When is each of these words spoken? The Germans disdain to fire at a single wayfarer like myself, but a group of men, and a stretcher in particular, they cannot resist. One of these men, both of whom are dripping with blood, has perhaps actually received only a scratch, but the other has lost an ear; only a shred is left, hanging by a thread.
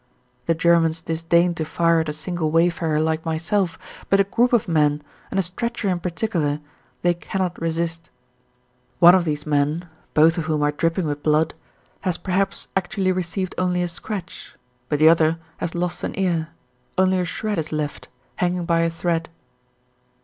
The 0.47 0.55
Germans 0.55 1.01
disdain 1.01 1.53
to 1.53 1.63
fire 1.63 1.99
at 1.99 2.09
a 2.09 2.13
single 2.13 2.49
wayfarer 2.49 2.99
like 2.99 3.23
myself, 3.23 3.77
but 4.09 4.19
a 4.19 4.23
group 4.23 4.51
of 4.51 4.67
men, 4.67 5.03
and 5.29 5.39
a 5.39 5.43
stretcher 5.43 5.89
in 5.89 5.99
particular, 5.99 6.59
they 7.03 7.13
cannot 7.13 7.61
resist. 7.61 8.09
One 8.97 9.13
of 9.13 9.25
these 9.25 9.45
men, 9.45 9.87
both 10.15 10.39
of 10.39 10.45
whom 10.45 10.63
are 10.63 10.71
dripping 10.71 11.05
with 11.05 11.21
blood, 11.21 11.53
has 11.99 12.17
perhaps 12.17 12.67
actually 12.75 13.11
received 13.11 13.53
only 13.59 13.83
a 13.83 13.87
scratch, 13.87 14.55
but 14.89 14.97
the 14.97 15.07
other 15.07 15.37
has 15.57 15.75
lost 15.75 16.03
an 16.03 16.17
ear; 16.17 16.47
only 16.97 17.19
a 17.19 17.23
shred 17.25 17.59
is 17.59 17.71
left, 17.71 18.07
hanging 18.37 18.65
by 18.65 18.79
a 18.79 18.89
thread. 18.89 19.29